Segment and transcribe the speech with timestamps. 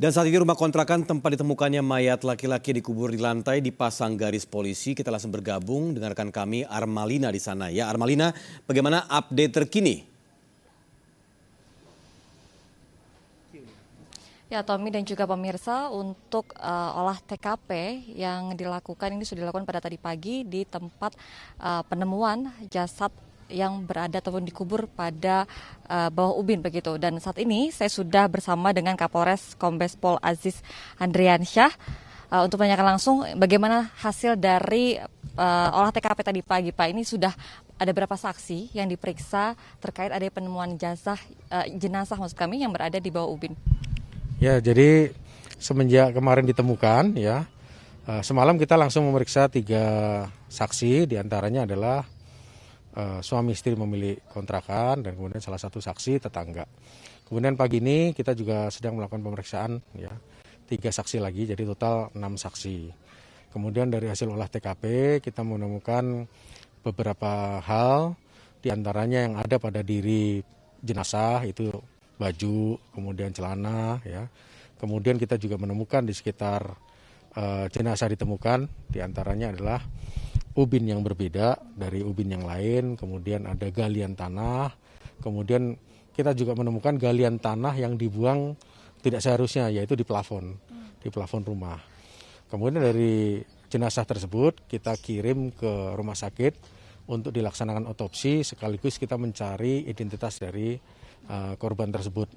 [0.00, 4.96] Dan saat ini rumah kontrakan tempat ditemukannya mayat laki-laki dikubur di lantai dipasang garis polisi.
[4.96, 7.68] Kita langsung bergabung dengan rekan kami Armalina di sana.
[7.68, 8.32] Ya Armalina,
[8.64, 10.08] bagaimana update terkini?
[14.48, 19.84] Ya Tommy dan juga pemirsa untuk uh, olah TKP yang dilakukan ini sudah dilakukan pada
[19.84, 21.12] tadi pagi di tempat
[21.60, 23.12] uh, penemuan jasad
[23.50, 25.44] yang berada ataupun dikubur pada
[25.90, 26.96] uh, bawah ubin begitu.
[26.96, 30.62] Dan saat ini saya sudah bersama dengan Kapolres Kombes Pol Aziz
[30.96, 31.70] Andriansyah
[32.30, 34.96] uh, untuk menanyakan langsung bagaimana hasil dari
[35.36, 36.86] uh, olah TKP tadi pagi Pak.
[36.94, 37.34] Ini sudah
[37.76, 41.18] ada berapa saksi yang diperiksa terkait ada penemuan jenazah
[41.50, 43.52] uh, jenazah maksud kami yang berada di bawah ubin.
[44.40, 45.12] Ya, jadi
[45.60, 47.44] semenjak kemarin ditemukan ya
[48.24, 52.02] semalam kita langsung memeriksa tiga saksi di antaranya adalah
[52.96, 56.66] uh, suami istri memilih kontrakan dan kemudian salah satu saksi tetangga.
[57.26, 60.10] Kemudian pagi ini kita juga sedang melakukan pemeriksaan ya
[60.66, 62.90] tiga saksi lagi jadi total enam saksi.
[63.50, 66.26] Kemudian dari hasil olah TKP kita menemukan
[66.86, 68.14] beberapa hal
[68.62, 70.38] di antaranya yang ada pada diri
[70.78, 71.70] jenazah itu
[72.20, 74.30] baju, kemudian celana ya.
[74.78, 76.62] Kemudian kita juga menemukan di sekitar
[77.36, 79.80] uh, jenazah ditemukan di antaranya adalah
[80.58, 84.74] ubin yang berbeda dari ubin yang lain, kemudian ada galian tanah,
[85.22, 85.78] kemudian
[86.10, 88.58] kita juga menemukan galian tanah yang dibuang
[89.00, 90.58] tidak seharusnya yaitu di plafon,
[91.00, 91.78] di plafon rumah.
[92.50, 99.86] Kemudian dari jenazah tersebut kita kirim ke rumah sakit untuk dilaksanakan otopsi sekaligus kita mencari
[99.86, 100.74] identitas dari
[101.30, 102.28] uh, korban tersebut.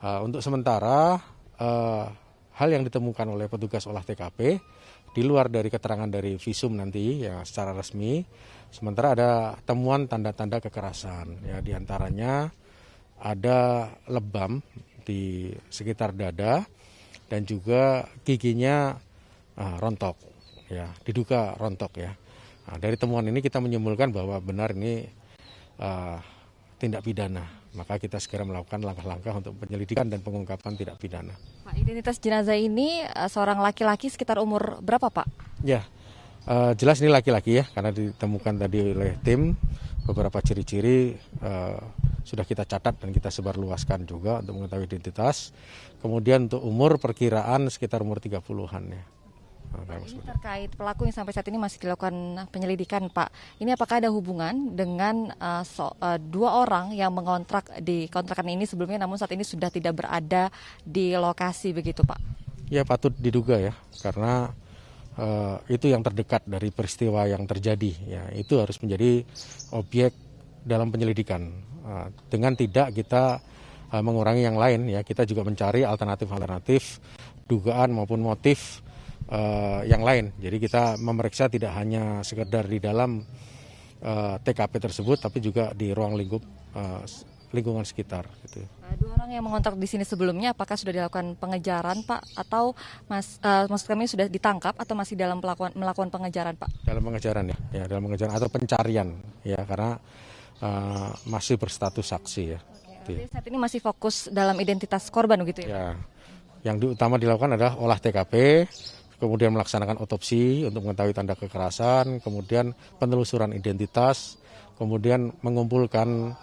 [0.00, 1.16] Uh, untuk sementara
[1.60, 2.06] uh,
[2.56, 4.60] hal yang ditemukan oleh petugas olah TKP
[5.12, 8.24] di luar dari keterangan dari visum nanti ya secara resmi.
[8.72, 9.30] Sementara ada
[9.62, 12.50] temuan tanda-tanda kekerasan ya di antaranya
[13.22, 14.60] ada lebam
[15.06, 16.66] di sekitar dada
[17.30, 18.98] dan juga giginya
[19.56, 20.18] uh, rontok
[20.68, 22.12] ya diduga rontok ya.
[22.66, 25.06] Nah, dari temuan ini kita menyimpulkan bahwa benar ini
[25.78, 26.18] uh,
[26.82, 27.46] tindak pidana.
[27.76, 31.36] Maka kita segera melakukan langkah-langkah untuk penyelidikan dan pengungkapan tidak pidana.
[31.68, 35.28] Pak, identitas jenazah ini uh, seorang laki-laki sekitar umur berapa, Pak?
[35.60, 35.84] Ya,
[36.48, 39.52] uh, jelas ini laki-laki ya, karena ditemukan tadi oleh tim
[40.08, 41.76] beberapa ciri-ciri uh,
[42.26, 45.54] sudah kita catat dan kita sebarluaskan juga untuk mengetahui identitas.
[46.02, 49.04] Kemudian untuk umur perkiraan sekitar umur 30-an ya.
[49.84, 52.14] Nah, ini terkait pelaku yang sampai saat ini masih dilakukan
[52.48, 53.60] penyelidikan, Pak.
[53.60, 58.64] Ini apakah ada hubungan dengan uh, so, uh, dua orang yang mengontrak di kontrakan ini
[58.64, 60.48] sebelumnya, namun saat ini sudah tidak berada
[60.80, 62.16] di lokasi begitu, Pak?
[62.72, 64.50] Ya patut diduga ya, karena
[65.20, 67.92] uh, itu yang terdekat dari peristiwa yang terjadi.
[68.06, 69.22] Ya itu harus menjadi
[69.76, 70.16] objek
[70.64, 71.52] dalam penyelidikan.
[71.86, 73.38] Uh, dengan tidak kita
[73.94, 76.98] uh, mengurangi yang lain, ya kita juga mencari alternatif-alternatif
[77.46, 78.82] dugaan maupun motif
[79.30, 80.34] uh, yang lain.
[80.38, 83.22] Jadi kita memeriksa tidak hanya sekedar di dalam
[84.02, 86.42] uh, eh, TKP tersebut, tapi juga di ruang lingkup
[86.76, 87.02] uh,
[87.54, 88.26] lingkungan sekitar.
[88.44, 88.66] Gitu.
[89.00, 92.76] Dua orang yang mengontrak di sini sebelumnya, apakah sudah dilakukan pengejaran, Pak, atau
[93.06, 96.70] mas, uh, maksud kami sudah ditangkap atau masih dalam melakukan, melakukan pengejaran, Pak?
[96.84, 99.08] Dalam pengejaran ya, ya dalam pengejaran atau pencarian,
[99.46, 99.98] ya karena
[100.60, 102.60] uh, masih berstatus saksi ya.
[103.06, 103.30] Oke, gitu.
[103.30, 105.70] saat ini masih fokus dalam identitas korban begitu ya?
[105.70, 105.86] Ya,
[106.66, 108.66] yang utama dilakukan adalah olah TKP,
[109.16, 114.36] kemudian melaksanakan otopsi untuk mengetahui tanda kekerasan, kemudian penelusuran identitas,
[114.76, 116.36] kemudian mengumpulkan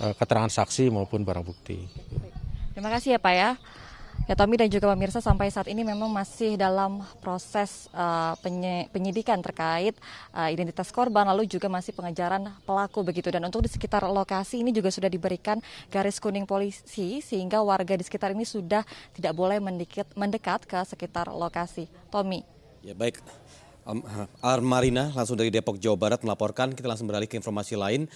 [0.00, 1.78] uh, keterangan saksi maupun barang bukti.
[2.74, 3.50] Terima kasih ya Pak ya.
[4.28, 8.36] Ya Tommy dan juga pemirsa sampai saat ini memang masih dalam proses uh,
[8.92, 9.96] penyidikan terkait
[10.36, 14.70] uh, identitas korban lalu juga masih pengejaran pelaku begitu dan untuk di sekitar lokasi ini
[14.70, 15.58] juga sudah diberikan
[15.90, 18.84] garis kuning polisi sehingga warga di sekitar ini sudah
[19.16, 21.90] tidak boleh mendekat, mendekat ke sekitar lokasi.
[22.12, 22.44] Tommy.
[22.84, 23.20] Ya baik.
[23.88, 24.04] Um,
[24.44, 28.06] Armarina langsung dari Depok Jawa Barat melaporkan kita langsung beralih ke informasi lain.